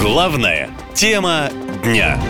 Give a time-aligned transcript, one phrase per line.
[0.00, 1.50] Главная тема
[1.82, 2.20] дня.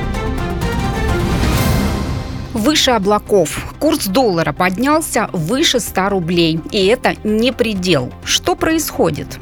[2.55, 3.75] Выше облаков.
[3.79, 6.61] Курс доллара поднялся выше 100 рублей.
[6.73, 8.11] И это не предел.
[8.25, 9.39] Что происходит?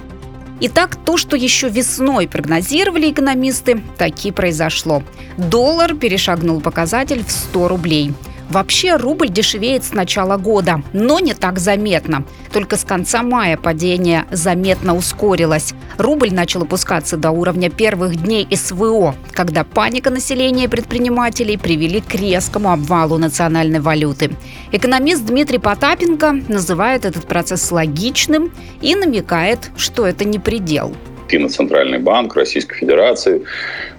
[0.59, 5.05] Итак, то, что еще весной прогнозировали экономисты, таки произошло.
[5.37, 8.13] Доллар перешагнул показатель в 100 рублей.
[8.49, 12.25] Вообще рубль дешевеет с начала года, но не так заметно.
[12.53, 15.75] Только с конца мая падение заметно ускорилось.
[15.99, 22.15] Рубль начал опускаться до уровня первых дней СВО, когда паника населения и предпринимателей привели к
[22.15, 24.31] резкому обвалу национальной валюты.
[24.71, 30.95] Экономист Дмитрий Потапенко называет этот процесс логичным и намекает, что это не предел
[31.33, 33.43] и на Центральный банк Российской Федерации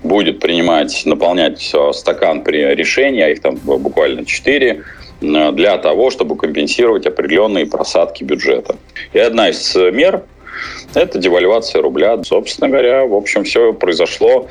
[0.03, 4.83] будет принимать, наполнять э, стакан при решении, а их там буквально четыре,
[5.21, 8.75] э, для того, чтобы компенсировать определенные просадки бюджета.
[9.13, 10.23] И одна из мер–
[10.93, 12.21] это девальвация рубля.
[12.23, 14.47] Собственно говоря, в общем, все произошло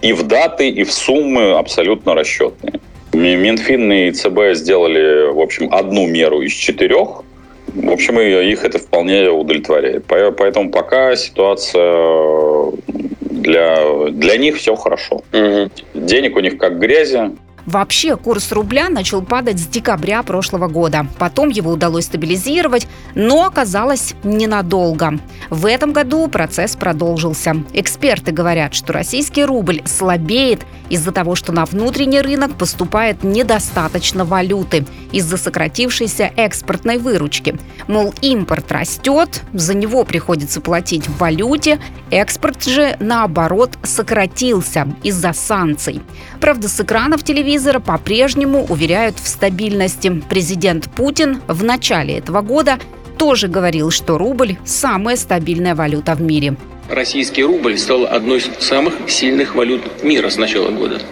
[0.00, 2.80] и в даты, и в суммы абсолютно расчетные.
[3.12, 7.22] Минфин и ЦБ сделали, в общем, одну меру из четырех–
[7.74, 10.04] в общем, их это вполне удовлетворяет.
[10.06, 12.72] Поэтому пока ситуация
[13.20, 15.22] для, для них все хорошо.
[15.32, 15.70] Угу.
[15.94, 17.30] Денег у них как грязи.
[17.66, 21.06] Вообще курс рубля начал падать с декабря прошлого года.
[21.18, 25.18] Потом его удалось стабилизировать, но оказалось ненадолго.
[25.48, 27.56] В этом году процесс продолжился.
[27.72, 34.84] Эксперты говорят, что российский рубль слабеет из-за того, что на внутренний рынок поступает недостаточно валюты
[35.12, 37.56] из-за сократившейся экспортной выручки.
[37.86, 41.78] Мол, импорт растет, за него приходится платить в валюте,
[42.10, 46.02] экспорт же, наоборот, сократился из-за санкций.
[46.40, 50.22] Правда, с экранов телевизора телевизора по-прежнему уверяют в стабильности.
[50.30, 52.78] Президент Путин в начале этого года
[53.18, 56.56] тоже говорил, что рубль– самая стабильная валюта в мире.
[56.88, 61.02] Российский рубль стал одной из самых сильных валют мира с начала года.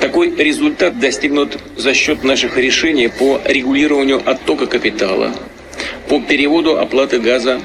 [0.00, 5.32] Такой результат достигнут за счет наших решений по регулированию оттока капитала,
[6.10, 7.62] по переводу оплаты газа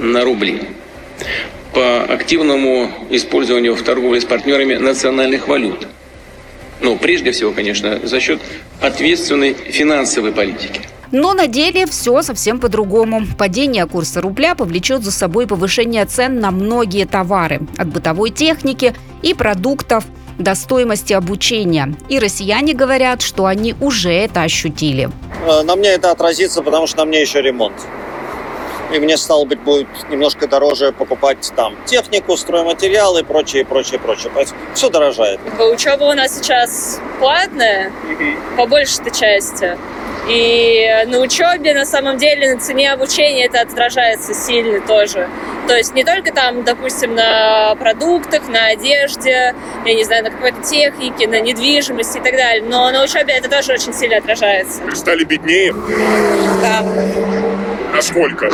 [0.00, 0.62] на рубли,
[1.72, 5.86] по активному использованию в торговле с партнерами национальных валют–
[6.80, 8.40] ну, прежде всего, конечно, за счет
[8.80, 10.80] ответственной финансовой политики.
[11.12, 13.22] Но на деле все совсем по-другому.
[13.38, 17.60] Падение курса рубля повлечет за собой повышение цен на многие товары.
[17.78, 20.04] От бытовой техники и продуктов
[20.38, 21.94] до стоимости обучения.
[22.08, 25.08] И россияне говорят, что они уже это ощутили.
[25.46, 27.74] Э, на мне это отразится, потому что на мне еще ремонт
[28.92, 34.30] и мне, стало быть, будет немножко дороже покупать там технику, стройматериалы и прочее, прочее, прочее.
[34.34, 35.40] Поэтому все дорожает.
[35.58, 37.92] Учеба у нас сейчас платная,
[38.56, 39.76] по большей части.
[40.28, 45.28] И на учебе, на самом деле, на цене обучения это отражается сильно тоже.
[45.68, 49.54] То есть не только там, допустим, на продуктах, на одежде,
[49.84, 53.48] я не знаю, на какой-то технике, на недвижимости и так далее, но на учебе это
[53.48, 54.80] тоже очень сильно отражается.
[54.94, 55.72] Стали беднее?
[56.60, 56.82] Да.
[57.96, 58.50] Насколько?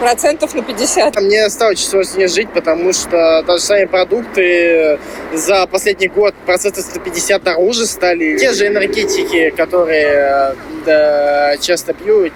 [0.00, 1.20] процентов на 50.
[1.22, 4.98] Мне стало очень сложно жить, потому что даже сами продукты
[5.32, 8.36] за последний год процентов на 50 дороже стали.
[8.38, 10.54] Те же энергетики, которые
[10.84, 12.32] да, часто пьют,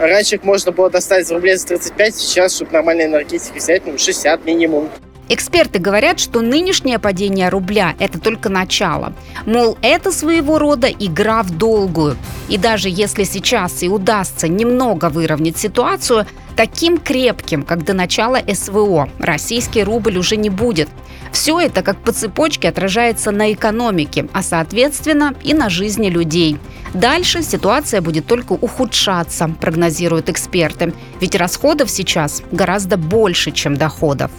[0.00, 3.96] раньше их можно было достать за рублей за 35, сейчас, чтобы нормальные энергетики взять, ну,
[3.96, 4.90] 60 минимум.
[5.28, 9.12] Эксперты говорят, что нынешнее падение рубля– это только начало.
[9.44, 12.16] Мол, это своего рода игра в долгую.
[12.48, 19.08] И даже если сейчас и удастся немного выровнять ситуацию, таким крепким, как до начала СВО,
[19.18, 20.88] российский рубль уже не будет.
[21.32, 26.56] Все это как по цепочке отражается на экономике, а соответственно и на жизни людей.
[26.94, 30.94] Дальше ситуация будет только ухудшаться, прогнозируют эксперты.
[31.20, 34.30] Ведь расходов сейчас гораздо больше, чем доходов.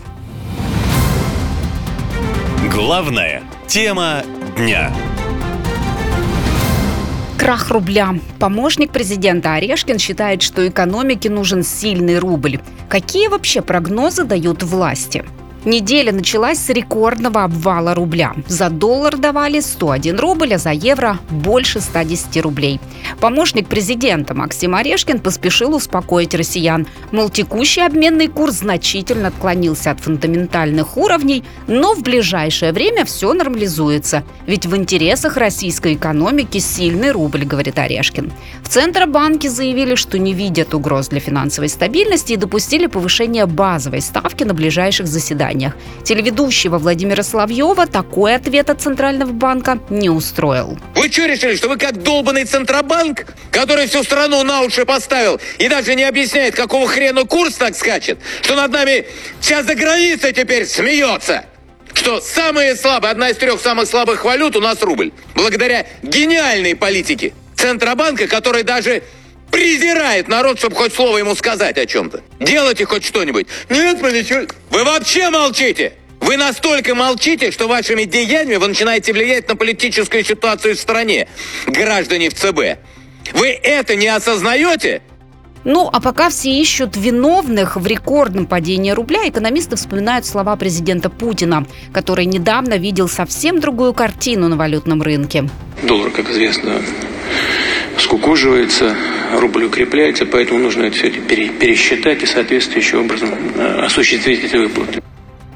[2.78, 4.22] Главная тема
[4.56, 4.94] дня.
[7.36, 8.14] Крах рубля.
[8.40, 12.60] Помощник президента Орешкин считает, что экономике нужен сильный рубль.
[12.88, 15.26] Какие вообще прогнозы дают власти?
[15.68, 18.34] Неделя началась с рекордного обвала рубля.
[18.48, 22.80] За доллар давали 101 рубль, а за евро больше 110 рублей.
[23.20, 26.88] Помощник президента Максим Орешкин поспешил успокоить россиян.
[27.12, 34.24] Мол, текущий обменный курс значительно отклонился от фундаментальных уровней, но в ближайшее время все нормализуется.
[34.46, 38.32] Ведь в интересах российской экономики сильный рубль, говорит Орешкин.
[38.64, 44.46] В Центробанке заявили, что не видят угроз для финансовой стабильности и допустили повышение базовой ставки
[44.46, 45.74] на ближайших заседаниях компаниях.
[46.04, 50.78] Телеведущего Владимира Соловьева такой ответ от Центрального банка не устроил.
[50.96, 55.68] Вы что решили, что вы как долбанный Центробанк, который всю страну на уши поставил и
[55.68, 59.06] даже не объясняет, какого хрена курс так скачет, что над нами
[59.42, 61.46] сейчас за границей теперь смеется?
[61.94, 65.12] Что самые слабые, одна из трех самых слабых валют у нас рубль.
[65.36, 69.02] Благодаря гениальной политике Центробанка, который даже
[69.52, 72.22] презирает народ, чтобы хоть слово ему сказать о чем-то.
[72.40, 73.48] Делайте хоть что-нибудь.
[73.70, 74.42] Нет, мы ничего.
[74.70, 75.94] Вы вообще молчите.
[76.20, 81.28] Вы настолько молчите, что вашими деяниями вы начинаете влиять на политическую ситуацию в стране,
[81.68, 82.80] граждане в ЦБ.
[83.34, 85.02] Вы это не осознаете?
[85.64, 91.68] Ну, а пока все ищут виновных в рекордном падении рубля, экономисты вспоминают слова президента Путина,
[91.94, 95.50] который недавно видел совсем другую картину на валютном рынке.
[95.84, 96.82] Доллар, как известно,
[98.08, 98.96] скукоживается,
[99.34, 105.02] рубль укрепляется, поэтому нужно это все пересчитать и соответствующим образом э, осуществить эти выплаты.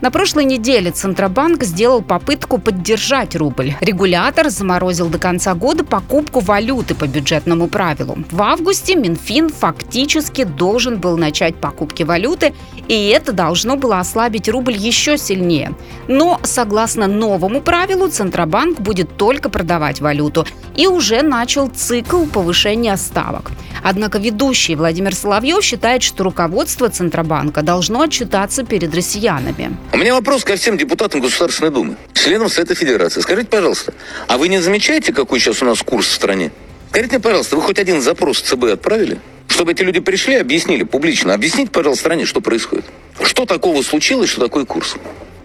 [0.02, 3.76] На прошлой неделе Центробанк сделал попытку поддержать рубль.
[3.82, 8.18] Регулятор заморозил до конца года покупку валюты по бюджетному правилу.
[8.32, 12.56] В августе Минфин фактически должен был начать покупки валюты,
[12.88, 15.76] и это должно было ослабить рубль еще сильнее.
[16.08, 23.52] Но, согласно новому правилу, Центробанк будет только продавать валюту и уже начал цикл повышения ставок.
[23.84, 29.76] Однако ведущий Владимир Соловьев считает, что руководство Центробанка должно отчитаться перед россиянами.
[29.94, 33.20] У меня вопрос ко всем депутатам Государственной Думы, членам Совета Федерации.
[33.20, 33.94] Скажите, пожалуйста,
[34.28, 36.52] а вы не замечаете, какой сейчас у нас курс в стране?
[36.90, 39.20] Скажите мне, пожалуйста, вы хоть один запрос ЦБ отправили?
[39.50, 41.34] Чтобы эти люди пришли и объяснили публично.
[41.34, 42.86] Объясните, пожалуйста, стране, что происходит.
[43.22, 44.96] Что такого случилось, что такой курс?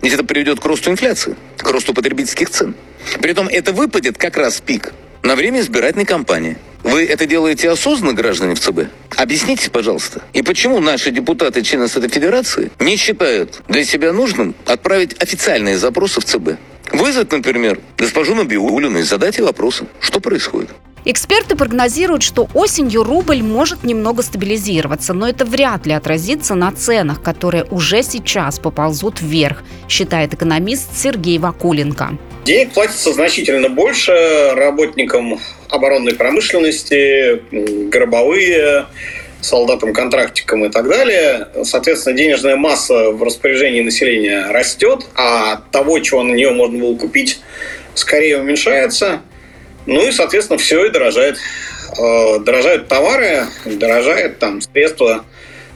[0.00, 2.76] Ведь это приведет к росту инфляции, к росту потребительских цен.
[3.20, 6.56] Притом это выпадет как раз пик на время избирательной кампании.
[6.87, 8.88] Вы это делаете осознанно, граждане в ЦБ?
[9.17, 10.23] Объясните, пожалуйста.
[10.33, 16.21] И почему наши депутаты, члены Совета Федерации, не считают для себя нужным отправить официальные запросы
[16.21, 16.50] в ЦБ?
[16.93, 19.87] Вызвать, например, госпожу Набиулину и задать ей вопросы.
[19.99, 20.71] Что происходит?
[21.08, 27.23] Эксперты прогнозируют, что осенью рубль может немного стабилизироваться, но это вряд ли отразится на ценах,
[27.23, 32.19] которые уже сейчас поползут вверх, считает экономист Сергей Вакуленко.
[32.44, 35.38] Денег платится значительно больше работникам
[35.69, 37.41] оборонной промышленности,
[37.88, 38.87] гробовые,
[39.41, 41.47] солдатам-контрактикам и так далее.
[41.62, 47.38] Соответственно, денежная масса в распоряжении населения растет, а того, чего на нее можно было купить,
[47.94, 49.20] скорее уменьшается.
[49.87, 51.38] Ну и, соответственно, все и дорожает.
[51.99, 55.25] Э, дорожают товары, дорожает там средства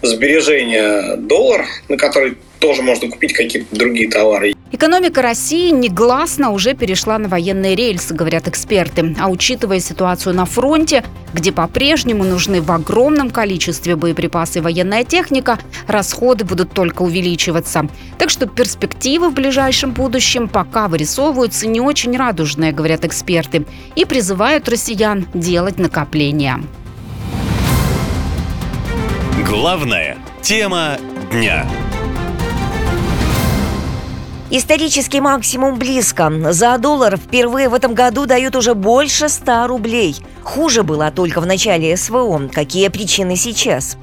[0.02, 4.54] сбережения доллар, на который тоже можно купить какие-то другие товары.
[4.72, 9.16] Экономика России негласно уже перешла на военные рельсы, говорят эксперты.
[9.18, 15.58] А учитывая ситуацию на фронте, где по-прежнему нужны в огромном количестве боеприпасы и военная техника,
[15.88, 17.88] расходы будут только увеличиваться.
[18.16, 24.68] Так что перспективы в ближайшем будущем пока вырисовываются не очень радужные, говорят эксперты, и призывают
[24.68, 26.62] россиян делать накопления.
[29.44, 30.98] Главная тема
[31.32, 31.66] дня.
[34.52, 36.28] Исторический максимум близко.
[36.52, 40.16] За доллар впервые в этом году дают уже больше 100 рублей.
[40.42, 42.48] Хуже было только в начале СВО.
[42.52, 43.96] Какие причины сейчас?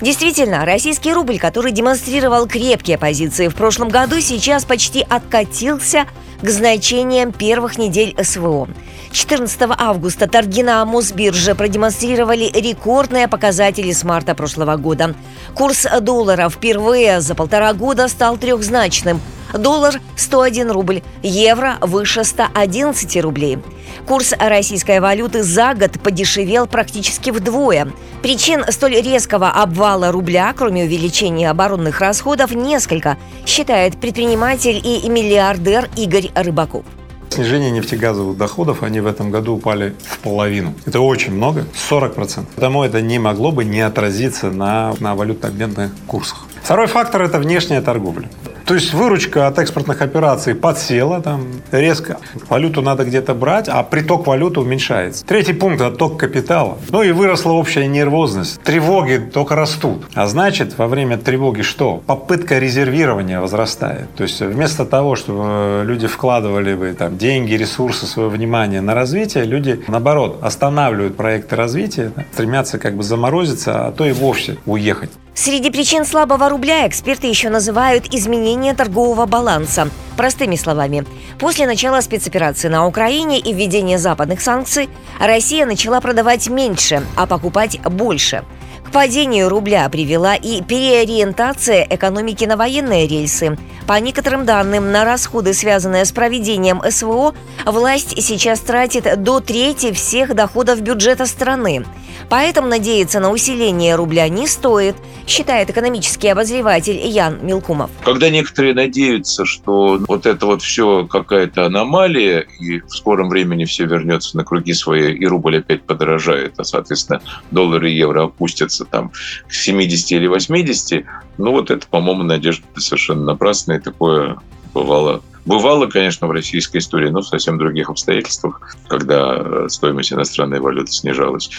[0.00, 6.06] Действительно, российский рубль, который демонстрировал крепкие позиции в прошлом году, сейчас почти откатился
[6.42, 8.68] к значениям первых недель СВО.
[9.12, 15.14] 14 августа торги на Мосбирже продемонстрировали рекордные показатели с марта прошлого года.
[15.54, 19.20] Курс доллара впервые за полтора года стал трехзначным–
[19.52, 23.58] Доллар 101 рубль, евро выше 111 рублей.
[24.06, 27.92] Курс российской валюты за год подешевел практически вдвое.
[28.22, 36.30] Причин столь резкого обвала рубля, кроме увеличения оборонных расходов, несколько, считает предприниматель и миллиардер Игорь
[36.34, 36.84] Рыбаков.
[37.30, 40.74] Снижение нефтегазовых доходов, они в этом году упали в половину.
[40.84, 42.44] Это очень много, 40%.
[42.54, 46.46] Потому это не могло бы не отразиться на, на валютно-обменных курсах.
[46.62, 48.28] Второй фактор– это внешняя торговля.
[48.66, 52.18] То есть выручка от экспортных операций подсела там резко.
[52.48, 55.24] Валюту надо где-то брать, а приток валюты уменьшается.
[55.24, 56.78] Третий пункт– отток капитала.
[56.90, 58.60] Ну и выросла общая нервозность.
[58.62, 60.04] Тревоги только растут.
[60.14, 62.02] А значит, во время тревоги что?
[62.06, 64.14] Попытка резервирования возрастает.
[64.16, 69.44] То есть вместо того, чтобы люди вкладывали бы там деньги, ресурсы, свое внимание на развитие,
[69.44, 75.10] люди, наоборот, останавливают проекты развития, стремятся как бы заморозиться, а то и вовсе уехать.
[75.34, 79.88] Среди причин слабого рубля эксперты еще называют изменение торгового баланса.
[80.16, 81.06] Простыми словами,
[81.38, 87.80] после начала спецоперации на Украине и введения западных санкций Россия начала продавать меньше, а покупать
[87.80, 88.44] больше.
[88.92, 93.56] Падению рубля привела и переориентация экономики на военные рельсы.
[93.86, 97.34] По некоторым данным, на расходы, связанные с проведением СВО,
[97.64, 101.86] власть сейчас тратит до трети всех доходов бюджета страны.
[102.28, 104.96] Поэтому надеяться на усиление рубля не стоит,
[105.26, 107.90] считает экономический обозреватель Ян Милкумов.
[108.04, 113.86] Когда некоторые надеются, что вот это вот все какая-то аномалия, и в скором времени все
[113.86, 117.20] вернется на круги свои, и рубль опять подорожает, а, соответственно,
[117.50, 119.10] доллар и евро опустятся там
[119.46, 121.04] к 70 или 80,
[121.38, 124.38] ну вот это, по-моему, надежда совершенно напрасная, такое
[124.74, 130.92] бывало Бывало, конечно, в российской истории, но в совсем других обстоятельствах, когда стоимость иностранной валюты
[130.92, 131.50] снижалась.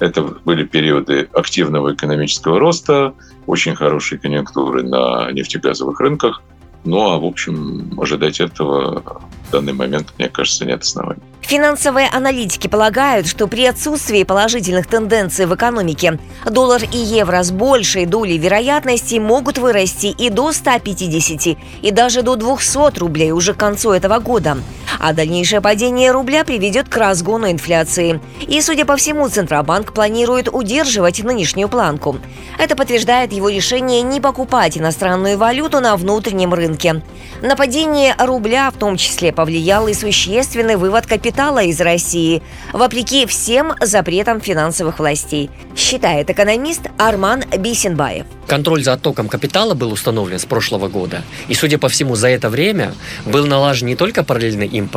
[0.00, 3.14] Это были периоды активного экономического роста,
[3.46, 6.42] очень хорошей конъюнктуры на нефтегазовых рынках.
[6.88, 9.02] Ну а, в общем, ожидать этого
[9.48, 11.20] в данный момент, мне кажется, нет оснований.
[11.42, 16.18] Финансовые аналитики полагают, что при отсутствии положительных тенденций в экономике
[16.50, 22.36] доллар и евро с большей долей вероятности могут вырасти и до 150, и даже до
[22.36, 24.56] 200 рублей уже к концу этого года.
[24.98, 28.20] А дальнейшее падение рубля приведет к разгону инфляции.
[28.40, 32.18] И, судя по всему, Центробанк планирует удерживать нынешнюю планку.
[32.58, 37.02] Это подтверждает его решение не покупать иностранную валюту на внутреннем рынке.
[37.40, 43.74] На падение рубля в том числе повлиял и существенный вывод капитала из России, вопреки всем
[43.80, 48.26] запретам финансовых властей, считает экономист Арман Бисенбаев.
[48.48, 51.22] Контроль за оттоком капитала был установлен с прошлого года.
[51.48, 52.94] И, судя по всему, за это время
[53.26, 54.87] был налажен не только параллельный импорт,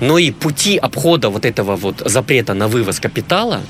[0.00, 3.62] но и пути обхода вот этого вот запрета на вывоз капитала.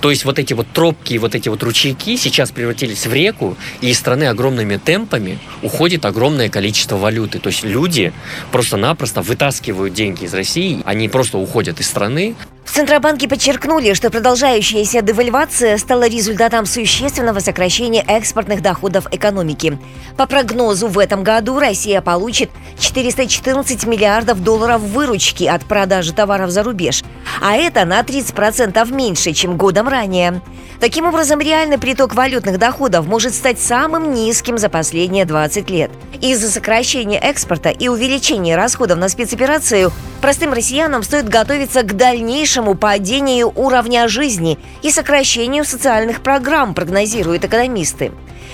[0.00, 3.90] То есть вот эти вот тропки, вот эти вот ручейки сейчас превратились в реку, и
[3.90, 7.38] из страны огромными темпами уходит огромное количество валюты.
[7.38, 8.12] То есть люди
[8.50, 15.02] просто-напросто вытаскивают деньги из России, они просто уходят из страны, в Центробанке подчеркнули, что продолжающаяся
[15.02, 19.78] девальвация стала результатом существенного сокращения экспортных доходов экономики.
[20.16, 26.62] По прогнозу, в этом году Россия получит 414 миллиардов долларов выручки от продажи товаров за
[26.62, 27.02] рубеж,
[27.42, 30.40] а это на 30% меньше, чем годом ранее.
[30.80, 35.90] Таким образом, реальный приток валютных доходов может стать самым низким за последние 20 лет.
[36.22, 43.52] Из-за сокращения экспорта и увеличения расходов на спецоперацию простым россиянам стоит готовиться к дальнейшему падению
[43.56, 48.12] уровня жизни и сокращению социальных программ, прогнозируют экономисты.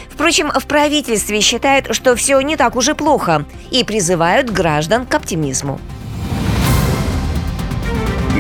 [0.09, 5.15] Впрочем, в правительстве считают, что все не так уж и плохо и призывают граждан к
[5.15, 5.79] оптимизму.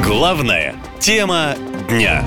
[0.02, 1.54] Главная тема
[1.90, 2.24] дня.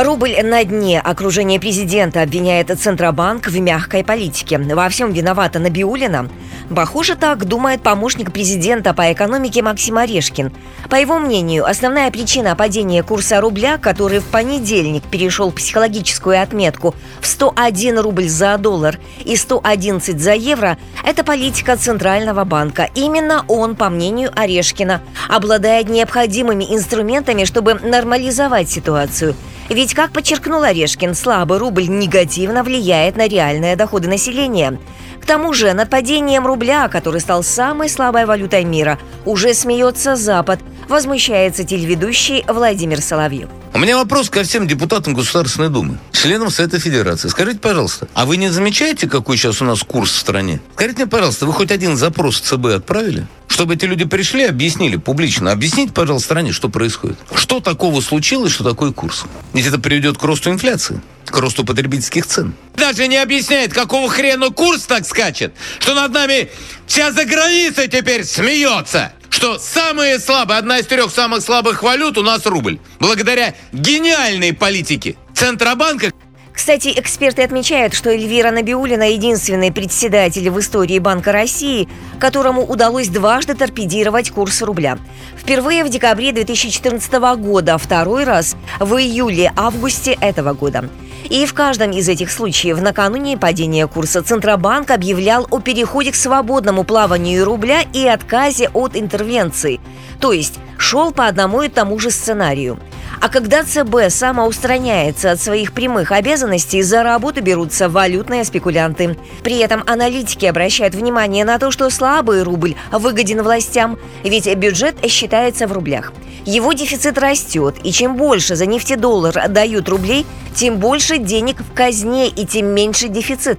[0.00, 1.00] Рубль на дне.
[1.00, 4.56] Окружение президента обвиняет Центробанк в мягкой политике.
[4.56, 6.30] Во всем виновата Набиулина.
[6.74, 10.52] Похоже, так думает помощник президента по экономике Максим Орешкин.
[10.90, 17.26] По его мнению, основная причина падения курса рубля, который в понедельник перешел психологическую отметку в
[17.26, 22.90] 101 рубль за доллар и 111 за евро, это политика Центрального банка.
[22.94, 29.34] Именно он, по мнению Орешкина, обладает необходимыми инструментами, чтобы нормализовать ситуацию–
[29.68, 34.78] ведь, как подчеркнул Орешкин, слабый рубль негативно влияет на реальные доходы населения.
[35.20, 36.57] К тому же над падением рубля,
[36.88, 40.58] который стал самой слабой валютой мира, уже смеется Запад,
[40.88, 43.48] возмущается телеведущий Владимир Соловьев.
[43.74, 47.28] У меня вопрос ко всем депутатам Государственной Думы, членам Совета Федерации.
[47.28, 50.60] Скажите, пожалуйста, а вы не замечаете, какой сейчас у нас курс в стране?
[50.74, 53.26] Скажите мне, пожалуйста, вы хоть один запрос ЦБ отправили?
[53.46, 55.52] Чтобы эти люди пришли, объяснили публично.
[55.52, 57.18] Объясните, пожалуйста, стране, что происходит.
[57.34, 59.24] Что такого случилось, что такой курс?
[59.52, 62.54] Ведь это приведет к росту инфляции к росту потребительских цен.
[62.76, 66.50] Даже не объясняет, какого хрена курс так скачет, что над нами
[66.86, 72.22] вся за граница теперь смеется что самые слабые, одна из трех самых слабых валют у
[72.22, 72.78] нас рубль.
[72.98, 76.10] Благодаря гениальной политике Центробанка.
[76.58, 83.54] Кстати, эксперты отмечают, что Эльвира Набиулина– единственный председатель в истории Банка России, которому удалось дважды
[83.54, 84.98] торпедировать курс рубля.
[85.36, 90.90] Впервые в декабре 2014 года, второй раз в июле-августе этого года.
[91.24, 96.84] И в каждом из этих случаев накануне падения курса Центробанк объявлял о переходе к свободному
[96.84, 99.80] плаванию рубля и отказе от интервенции.
[100.20, 102.78] То есть шел по одному и тому же сценарию.
[103.20, 109.16] А когда ЦБ самоустраняется от своих прямых обязанностей, за работу берутся валютные спекулянты.
[109.42, 115.66] При этом аналитики обращают внимание на то, что слабый рубль выгоден властям, ведь бюджет считается
[115.66, 116.12] в рублях.
[116.44, 122.28] Его дефицит растет, и чем больше за нефтедоллар дают рублей, тем больше денег в казне
[122.28, 123.58] и тем меньше дефицит.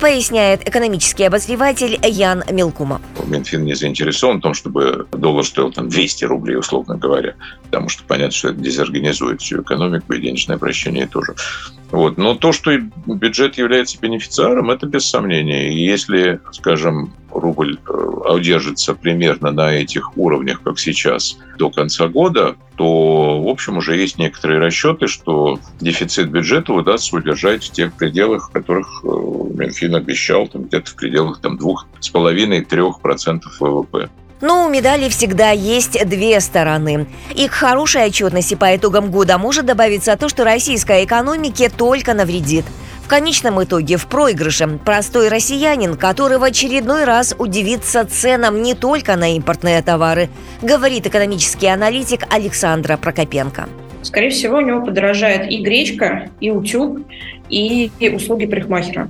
[0.00, 3.00] Поясняет экономический обозреватель Ян Мелкумов.
[3.26, 8.02] Минфин не заинтересован в том, чтобы доллар стоил там 200 рублей, условно говоря, потому что
[8.04, 11.34] понятно, что это дезорганизует всю экономику и денежное обращение тоже.
[11.90, 12.18] Вот.
[12.18, 15.72] Но то, что бюджет является бенефициаром, это без сомнения.
[15.72, 22.56] И если, скажем, рубль э, удержится примерно на этих уровнях, как сейчас, до конца года,
[22.76, 28.50] то, в общем, уже есть некоторые расчеты, что дефицит бюджета удастся удержать в тех пределах,
[28.52, 34.10] которых э, Минфин обещал, там, где-то в пределах там, 2,5-3% ВВП.
[34.40, 37.06] Но у медали всегда есть две стороны.
[37.34, 42.64] И к хорошей отчетности по итогам года может добавиться то, что российской экономике только навредит.
[43.02, 49.16] В конечном итоге в проигрыше простой россиянин, который в очередной раз удивится ценам не только
[49.16, 50.28] на импортные товары,
[50.62, 53.68] говорит экономический аналитик Александра Прокопенко.
[54.02, 57.00] Скорее всего, у него подорожает и гречка, и утюг,
[57.48, 59.08] и услуги парикмахера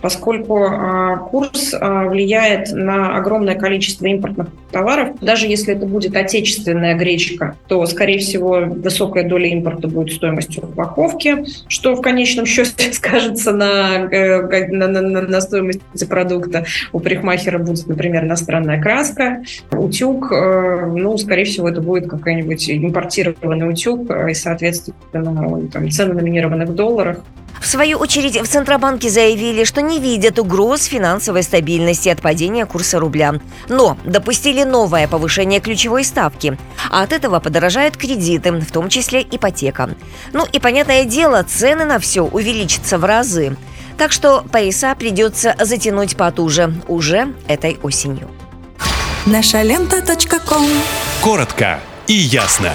[0.00, 5.16] поскольку а, курс а, влияет на огромное количество импортных товаров.
[5.20, 11.44] Даже если это будет отечественная гречка, то, скорее всего, высокая доля импорта будет стоимостью упаковки,
[11.68, 16.64] что в конечном счете скажется на, э, на, на, на стоимости продукта.
[16.92, 19.42] У парикмахера будет, например, иностранная краска,
[19.72, 26.66] утюг, э, ну, скорее всего, это будет какой-нибудь импортированный утюг, и, соответственно, там, цены номинированы
[26.66, 27.24] в долларах.
[27.68, 32.98] В свою очередь, в Центробанке заявили, что не видят угроз финансовой стабильности от падения курса
[32.98, 33.34] рубля.
[33.68, 36.56] Но допустили новое повышение ключевой ставки.
[36.90, 39.90] А от этого подорожают кредиты, в том числе ипотека.
[40.32, 43.54] Ну и, понятное дело, цены на все увеличатся в разы.
[43.98, 48.30] Так что пояса придется затянуть потуже уже этой осенью.
[49.26, 50.00] Наша лента.
[51.20, 52.72] Коротко и ясно.